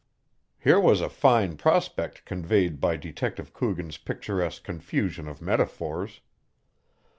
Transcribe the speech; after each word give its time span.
Here 0.57 0.79
was 0.79 0.99
a 0.99 1.09
fine 1.09 1.57
prospect 1.57 2.25
conveyed 2.25 2.79
by 2.79 2.97
Detective 2.97 3.53
Coogan's 3.53 3.97
picturesque 3.99 4.63
confusion 4.63 5.27
of 5.27 5.43
metaphors. 5.43 6.21